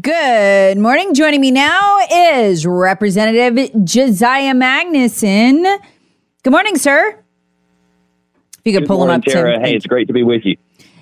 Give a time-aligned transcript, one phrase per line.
[0.00, 1.12] Good morning.
[1.12, 5.80] Joining me now is Representative Josiah Magnuson.
[6.42, 7.10] Good morning, sir.
[7.10, 9.52] If you could Good pull morning, him up, Tara.
[9.56, 9.62] Tim.
[9.62, 10.56] Hey, it's great to be with you.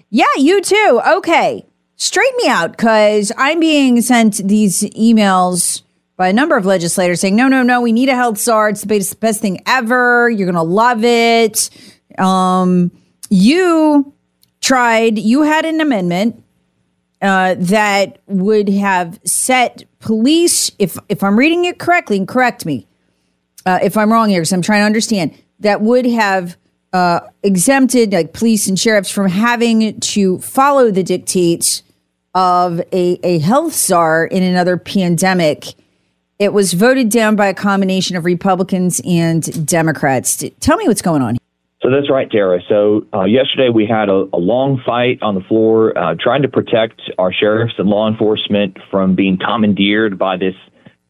[0.09, 1.01] Yeah, you too.
[1.07, 1.65] Okay.
[1.95, 5.83] Straighten me out because I'm being sent these emails
[6.17, 8.71] by a number of legislators saying, no, no, no, we need a health czar.
[8.71, 10.29] It's the best, best thing ever.
[10.31, 11.71] You're going to love it.
[12.19, 12.91] Um,
[13.29, 14.13] you
[14.61, 16.43] tried, you had an amendment
[17.23, 22.87] uh, that would have set police, if if I'm reading it correctly, and correct me
[23.67, 26.57] uh, if I'm wrong here, because I'm trying to understand, that would have
[26.93, 31.83] uh, exempted like police and sheriffs from having to follow the dictates
[32.35, 35.75] of a, a health czar in another pandemic.
[36.39, 40.43] It was voted down by a combination of Republicans and Democrats.
[40.61, 41.37] Tell me what's going on.
[41.83, 42.61] So that's right, Tara.
[42.69, 46.49] So uh, yesterday we had a, a, long fight on the floor uh, trying to
[46.49, 50.55] protect our sheriffs and law enforcement from being commandeered by this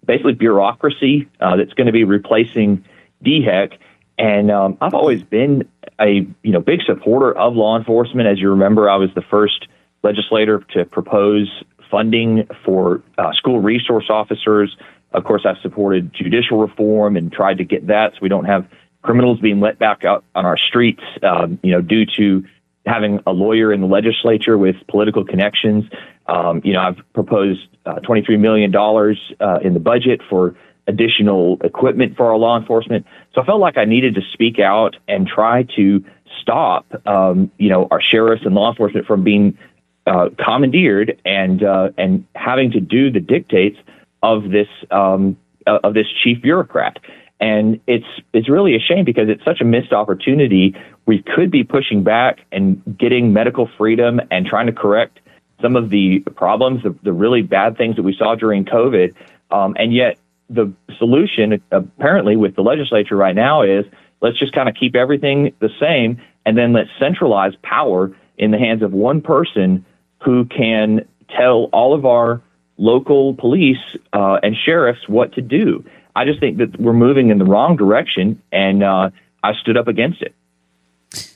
[0.07, 2.85] basically bureaucracy uh, that's going to be replacing
[3.25, 3.73] DHEC.
[4.17, 5.69] And um, I've always been
[6.01, 8.29] a you know big supporter of law enforcement.
[8.29, 9.67] As you remember, I was the first
[10.05, 14.77] legislator to propose funding for uh, school resource officers.
[15.13, 18.69] Of course, I've supported judicial reform and tried to get that so we don't have
[19.03, 22.45] criminals being let back out on our streets, um, you know, due to
[22.87, 25.85] having a lawyer in the legislature with political connections.
[26.27, 30.57] Um, you know, I've proposed uh, $23 million uh, in the budget for
[30.87, 33.07] additional equipment for our law enforcement.
[33.35, 36.05] So I felt like I needed to speak out and try to
[36.41, 39.59] stop, um, you know, our sheriffs and law enforcement from being
[40.07, 43.79] uh, commandeered and uh, and having to do the dictates
[44.23, 46.99] of this um, of this chief bureaucrat.
[47.41, 50.77] And it's it's really a shame because it's such a missed opportunity.
[51.07, 55.21] We could be pushing back and getting medical freedom and trying to correct
[55.63, 59.15] some of the problems, the, the really bad things that we saw during COVID.
[59.51, 60.19] Um, and yet,
[60.51, 63.87] the solution apparently with the legislature right now is
[64.21, 68.59] let's just kind of keep everything the same and then let's centralize power in the
[68.59, 69.85] hands of one person
[70.23, 72.43] who can tell all of our
[72.77, 73.79] local police
[74.13, 75.85] uh, and sheriffs what to do.
[76.17, 79.11] I just think that we're moving in the wrong direction, and uh,
[79.43, 80.35] I stood up against it.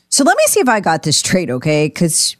[0.08, 1.86] So let me see if I got this straight, okay?
[1.86, 2.36] Because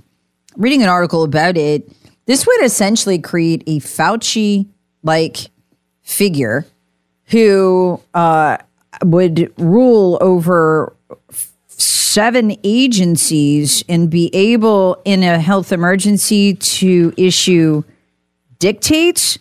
[0.56, 1.90] reading an article about it,
[2.26, 4.66] this would essentially create a Fauci
[5.02, 5.48] like
[6.02, 6.66] figure
[7.26, 8.58] who uh,
[9.02, 10.94] would rule over
[11.68, 17.82] seven agencies and be able in a health emergency to issue
[18.58, 19.38] dictates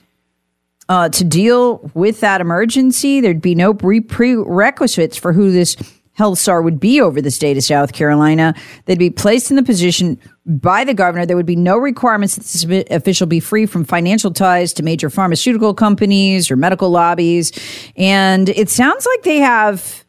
[0.89, 3.21] uh, to deal with that emergency.
[3.21, 5.75] There'd be no prerequisites for who this
[6.13, 8.53] health czar would be over the state of South Carolina.
[8.85, 11.25] They'd be placed in the position by the governor.
[11.25, 15.09] There would be no requirements that this official be free from financial ties to major
[15.09, 17.51] pharmaceutical companies or medical lobbies.
[17.95, 20.05] And it sounds like they have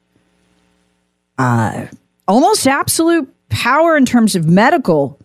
[1.39, 1.87] uh,
[2.29, 5.19] almost absolute power in terms of medical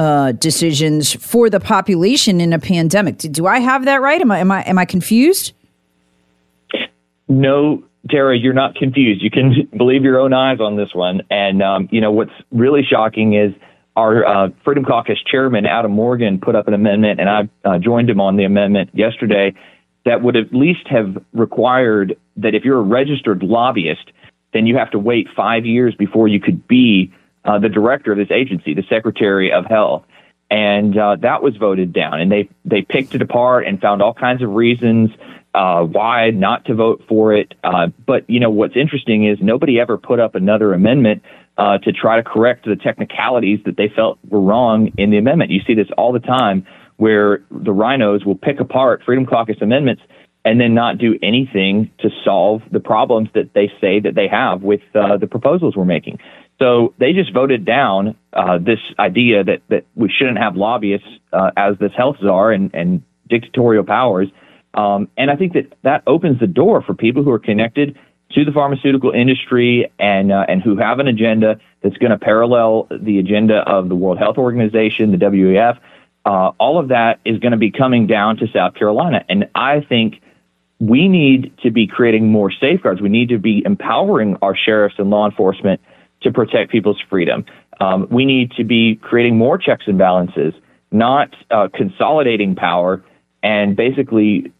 [0.00, 3.18] uh, decisions for the population in a pandemic.
[3.18, 4.18] Do I have that right?
[4.18, 5.52] Am I am I am I confused?
[7.28, 9.22] No, Tara, you're not confused.
[9.22, 11.20] You can believe your own eyes on this one.
[11.30, 13.52] And um, you know what's really shocking is
[13.94, 18.08] our uh, Freedom Caucus chairman Adam Morgan put up an amendment, and I uh, joined
[18.08, 19.52] him on the amendment yesterday
[20.06, 24.12] that would at least have required that if you're a registered lobbyist,
[24.54, 27.12] then you have to wait five years before you could be
[27.44, 30.04] uh, the director of this agency, the Secretary of Health,
[30.50, 32.20] and uh, that was voted down.
[32.20, 35.10] And they they picked it apart and found all kinds of reasons
[35.54, 37.54] uh, why not to vote for it.
[37.64, 41.22] Uh, but you know what's interesting is nobody ever put up another amendment
[41.58, 45.50] uh, to try to correct the technicalities that they felt were wrong in the amendment.
[45.50, 46.66] You see this all the time
[46.96, 50.02] where the RINOs will pick apart Freedom Caucus amendments
[50.44, 54.62] and then not do anything to solve the problems that they say that they have
[54.62, 56.18] with uh, the proposals we're making.
[56.60, 61.50] So they just voted down uh, this idea that, that we shouldn't have lobbyists uh,
[61.56, 64.28] as this health czar and, and dictatorial powers.
[64.74, 67.98] Um, and I think that that opens the door for people who are connected
[68.32, 72.86] to the pharmaceutical industry and uh, and who have an agenda that's going to parallel
[72.90, 75.78] the agenda of the World Health Organization, the WEF.
[76.24, 79.80] Uh, all of that is going to be coming down to South Carolina, and I
[79.80, 80.20] think
[80.78, 83.00] we need to be creating more safeguards.
[83.00, 85.80] We need to be empowering our sheriffs and law enforcement
[86.22, 87.44] to protect people's freedom.
[87.80, 90.52] Um, we need to be creating more checks and balances,
[90.90, 93.02] not uh, consolidating power
[93.42, 94.52] and basically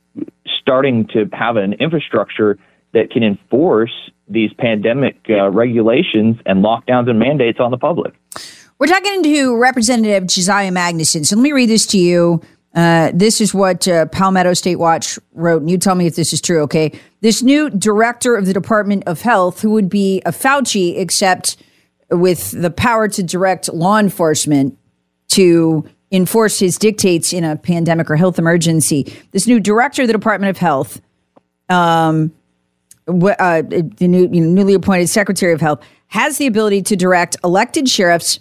[0.60, 2.58] starting to have an infrastructure
[2.92, 8.14] that can enforce these pandemic uh, regulations and lockdowns and mandates on the public.
[8.78, 11.26] We're talking to Representative Josiah Magnuson.
[11.26, 12.40] So let me read this to you.
[12.74, 16.32] Uh, this is what uh, Palmetto State Watch wrote, and you tell me if this
[16.32, 16.92] is true, okay?
[17.20, 21.56] This new director of the Department of Health, who would be a Fauci, except
[22.10, 24.78] with the power to direct law enforcement
[25.28, 29.12] to enforce his dictates in a pandemic or health emergency.
[29.32, 31.00] This new director of the Department of Health,
[31.68, 32.32] um,
[33.06, 37.36] uh, the new, you know, newly appointed Secretary of Health, has the ability to direct
[37.44, 38.40] elected sheriffs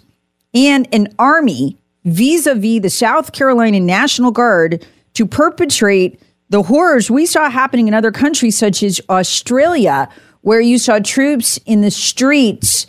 [0.52, 7.10] and an army vis a vis the South Carolina National Guard to perpetrate the horrors
[7.10, 10.08] we saw happening in other countries, such as Australia,
[10.42, 12.86] where you saw troops in the streets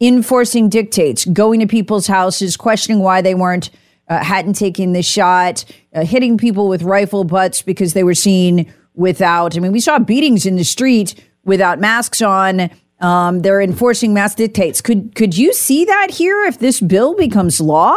[0.00, 3.70] enforcing dictates, going to people's houses, questioning why they weren't.
[4.06, 5.64] Uh, hadn't taken the shot,
[5.94, 9.56] uh, hitting people with rifle butts because they were seen without.
[9.56, 11.14] I mean, we saw beatings in the street
[11.44, 12.70] without masks on.
[13.00, 14.82] Um, they're enforcing mass dictates.
[14.82, 17.96] Could could you see that here if this bill becomes law?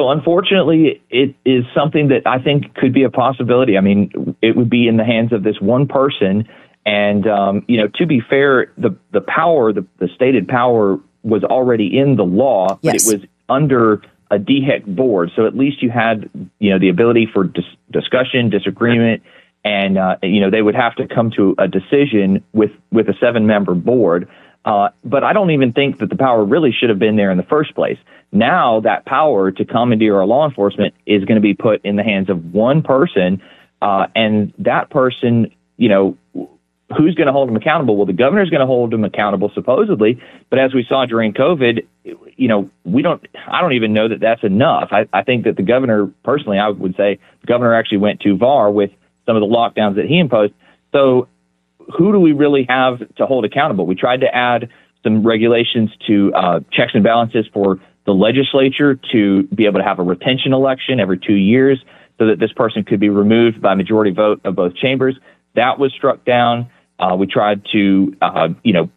[0.00, 3.76] So unfortunately, it is something that I think could be a possibility.
[3.76, 6.48] I mean, it would be in the hands of this one person.
[6.86, 11.44] And, um, you know, to be fair, the, the power, the, the stated power was
[11.44, 13.04] already in the law, Yes.
[13.04, 15.32] but it was under a DHEC board.
[15.36, 16.30] So at least you had,
[16.60, 19.22] you know, the ability for dis- discussion, disagreement,
[19.66, 23.14] and, uh, you know, they would have to come to a decision with, with a
[23.20, 24.30] seven member board.
[24.64, 27.38] Uh, but I don't even think that the power really should have been there in
[27.38, 27.98] the first place.
[28.32, 32.02] Now that power to commandeer our law enforcement is going to be put in the
[32.02, 33.42] hands of one person,
[33.80, 36.16] uh, and that person, you know,
[36.96, 37.96] who's going to hold them accountable?
[37.96, 41.86] Well, the governor's going to hold them accountable supposedly, but as we saw during COVID,
[42.04, 43.26] you know, we don't.
[43.46, 44.88] I don't even know that that's enough.
[44.92, 48.38] I, I think that the governor, personally, I would say the governor actually went too
[48.38, 48.90] far with
[49.26, 50.52] some of the lockdowns that he imposed.
[50.92, 51.28] So
[51.96, 53.86] who do we really have to hold accountable?
[53.86, 54.68] We tried to add
[55.02, 59.98] some regulations to uh, checks and balances for the legislature to be able to have
[59.98, 61.82] a retention election every two years
[62.18, 65.18] so that this person could be removed by majority vote of both chambers.
[65.54, 66.70] That was struck down.
[66.98, 68.90] Uh, we tried to, uh, you know,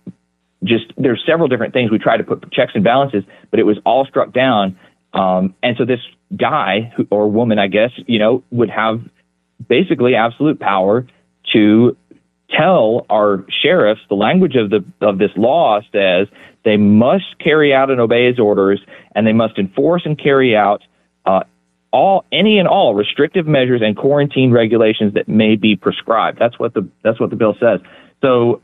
[0.64, 3.78] just there's several different things we tried to put checks and balances, but it was
[3.86, 4.78] all struck down.
[5.14, 6.00] Um, and so this
[6.36, 9.02] guy or woman, I guess, you know, would have
[9.68, 11.06] basically absolute power
[11.54, 11.96] to
[12.58, 16.28] tell our sheriffs the language of the of this law says
[16.64, 18.82] they must carry out and obey his orders,
[19.16, 20.82] and they must enforce and carry out
[21.26, 21.44] uh,
[21.92, 26.40] all any and all restrictive measures and quarantine regulations that may be prescribed.
[26.40, 27.82] That's what the that's what the bill says.
[28.22, 28.62] So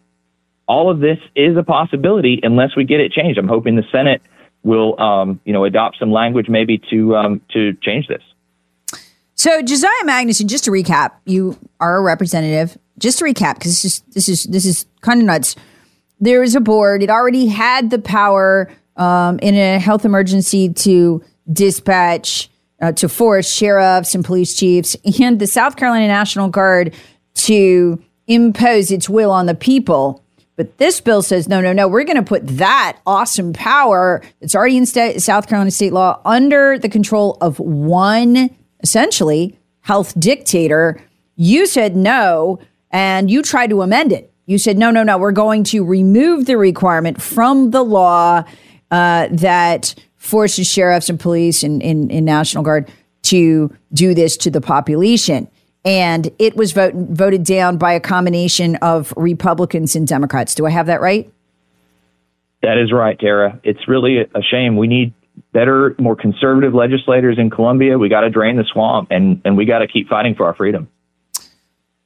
[0.67, 3.37] all of this is a possibility unless we get it changed.
[3.37, 4.21] I'm hoping the Senate
[4.63, 8.23] will um, you know adopt some language maybe to um, to change this.
[9.35, 12.77] So Josiah Magnuson, just to recap, you are a representative.
[12.99, 15.55] Just to recap, because this is this is this is kind of nuts
[16.19, 17.01] there is a board.
[17.01, 22.49] It already had the power um, in a health emergency to dispatch,
[22.81, 26.93] uh, to force sheriffs and police chiefs and the South Carolina National Guard
[27.35, 30.23] to impose its will on the people.
[30.55, 34.55] But this bill says, no, no, no, we're going to put that awesome power that's
[34.55, 38.49] already in South Carolina state law under the control of one,
[38.81, 41.01] essentially, health dictator.
[41.37, 42.59] You said no,
[42.91, 44.31] and you tried to amend it.
[44.45, 48.43] You said, no, no, no, we're going to remove the requirement from the law
[48.89, 52.91] uh, that forces sheriffs and police and, in National Guard
[53.23, 55.47] to do this to the population.
[55.85, 60.55] And it was vote, voted down by a combination of Republicans and Democrats.
[60.55, 61.31] Do I have that right?
[62.61, 63.59] That is right, Tara.
[63.63, 64.75] It's really a shame.
[64.75, 65.13] We need
[65.53, 67.97] better, more conservative legislators in Columbia.
[67.97, 70.55] We got to drain the swamp and, and we got to keep fighting for our
[70.55, 70.89] freedom.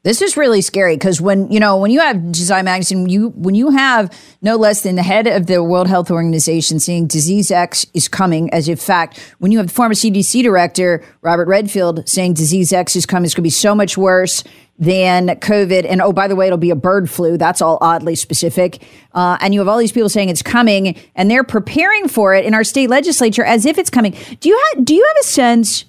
[0.04, 3.56] This is really scary because when you know when you have Josiah Magnuson, you when
[3.56, 7.86] you have no less than the head of the World Health Organization saying disease X
[7.94, 12.34] is coming, as in fact, when you have the former CDC director Robert Redfield saying
[12.34, 14.44] disease X is coming, it's going to be so much worse
[14.78, 15.86] than COVID.
[15.88, 17.38] And oh, by the way, it'll be a bird flu.
[17.38, 18.84] That's all oddly specific.
[19.14, 22.44] Uh, and you have all these people saying it's coming, and they're preparing for it
[22.44, 24.18] in our state legislature as if it's coming.
[24.42, 25.86] Do you have do you have a sense?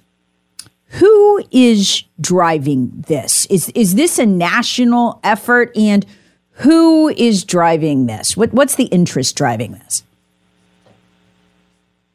[1.01, 3.47] Who is driving this?
[3.47, 6.07] Is is this a national effort and
[6.59, 8.37] who is driving this?
[8.37, 10.05] What what's the interest driving this?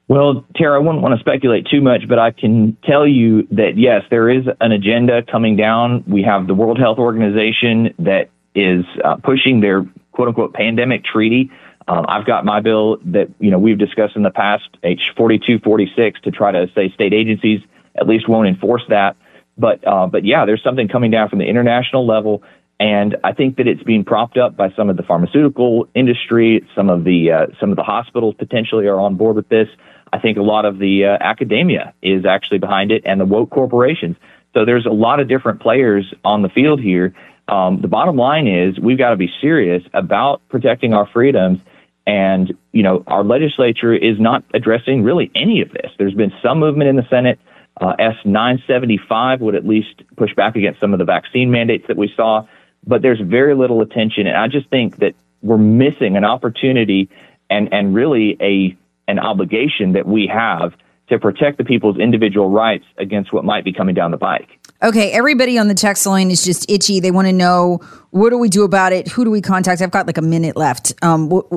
[0.08, 3.74] Well, Tara, I wouldn't want to speculate too much, but I can tell you that
[3.76, 6.04] yes, there is an agenda coming down.
[6.08, 11.52] We have the World Health Organization that is uh, pushing their quote unquote pandemic treaty.
[11.90, 15.38] Um, I've got my bill that you know we've discussed in the past, H forty
[15.38, 17.60] two forty six, to try to say state agencies
[18.00, 19.16] at least won't enforce that.
[19.58, 22.44] But uh, but yeah, there's something coming down from the international level,
[22.80, 26.90] and I think that it's being propped up by some of the pharmaceutical industry, some
[26.90, 29.68] of the uh, some of the hospitals potentially are on board with this.
[30.12, 33.50] I think a lot of the uh, academia is actually behind it, and the woke
[33.50, 34.16] corporations.
[34.54, 37.14] So there's a lot of different players on the field here.
[37.48, 41.60] Um, the bottom line is we've got to be serious about protecting our freedoms.
[42.08, 45.92] And, you know, our legislature is not addressing really any of this.
[46.00, 47.40] There's been some movement in the Senate.
[47.80, 52.12] Uh, S975 would at least push back against some of the vaccine mandates that we
[52.16, 52.46] saw,
[52.86, 54.28] but there's very little attention.
[54.28, 57.10] And I just think that we're missing an opportunity
[57.50, 60.74] and, and really a, an obligation that we have
[61.10, 64.50] to protect the people's individual rights against what might be coming down the pike.
[64.82, 67.00] Okay, everybody on the text line is just itchy.
[67.00, 67.80] They want to know
[68.12, 69.08] what do we do about it?
[69.10, 69.82] Who do we contact?
[69.82, 70.94] I've got like a minute left.
[71.02, 71.50] Um, wh-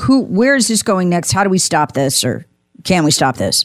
[0.00, 1.32] who, where is this going next?
[1.32, 2.44] How do we stop this, or
[2.84, 3.64] can we stop this?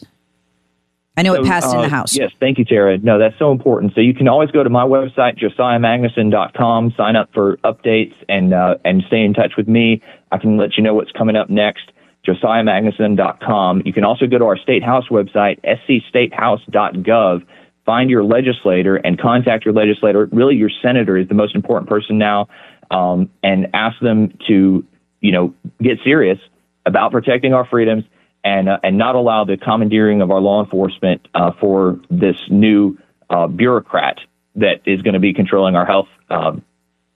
[1.16, 2.16] I know so, it passed uh, in the uh, House.
[2.16, 2.96] Yes, thank you, Tara.
[2.98, 3.94] No, that's so important.
[3.94, 8.76] So you can always go to my website, josiahmagnuson.com, sign up for updates and uh,
[8.84, 10.00] and stay in touch with me.
[10.30, 11.92] I can let you know what's coming up next,
[12.26, 13.82] josiahmagnuson.com.
[13.84, 17.46] You can also go to our State House website, scstatehouse.gov,
[17.84, 20.26] find your legislator and contact your legislator.
[20.32, 22.48] Really, your senator is the most important person now,
[22.90, 24.82] um, and ask them to,
[25.20, 25.52] you know,
[25.82, 26.38] get serious
[26.86, 28.04] about protecting our freedoms
[28.44, 32.98] and uh, and not allow the commandeering of our law enforcement uh, for this new
[33.30, 34.18] uh, bureaucrat
[34.56, 36.62] that is going to be controlling our health, um,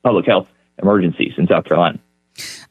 [0.02, 0.48] public health
[0.82, 1.98] emergencies in South Carolina.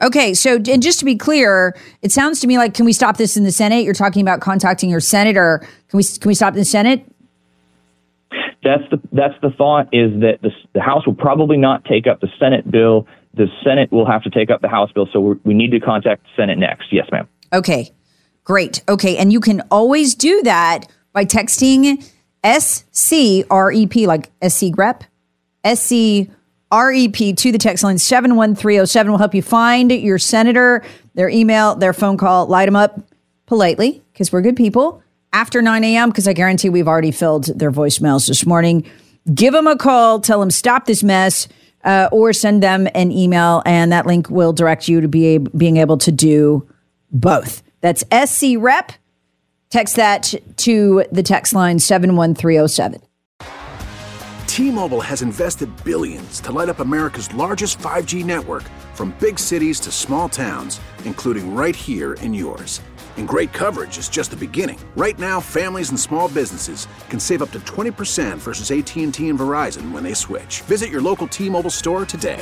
[0.02, 3.18] Okay, so and just to be clear, it sounds to me like can we stop
[3.18, 3.84] this in the Senate?
[3.84, 5.60] You're talking about contacting your senator.
[5.90, 7.06] Can we can we stop in the Senate?
[8.64, 12.20] That's the that's the thought is that the, the House will probably not take up
[12.22, 13.08] the Senate bill.
[13.34, 16.24] The Senate will have to take up the House bill, so we need to contact
[16.24, 16.92] the Senate next.
[16.92, 17.28] Yes, ma'am.
[17.54, 17.92] Okay,
[18.46, 18.82] Great.
[18.88, 19.18] Okay.
[19.18, 22.10] And you can always do that by texting
[22.44, 25.04] SCREP, like SC Rep,
[25.66, 30.84] SCREP to the text line 71307 will help you find your senator,
[31.16, 33.00] their email, their phone call, light them up
[33.48, 35.02] politely because we're good people
[35.34, 36.10] after 9 a.m.
[36.10, 38.86] because I guarantee we've already filled their voicemails this morning.
[39.34, 41.48] Give them a call, tell them stop this mess.
[41.84, 45.78] Uh, or send them an email, and that link will direct you to be being
[45.78, 46.68] able to do
[47.12, 47.62] both.
[47.86, 48.94] That's SC Rep.
[49.70, 53.00] Text that to the text line 71307.
[54.48, 58.64] T-Mobile has invested billions to light up America's largest 5G network
[58.96, 62.82] from big cities to small towns, including right here in yours.
[63.18, 64.80] And great coverage is just the beginning.
[64.96, 69.92] Right now, families and small businesses can save up to 20% versus AT&T and Verizon
[69.92, 70.62] when they switch.
[70.62, 72.42] Visit your local T-Mobile store today.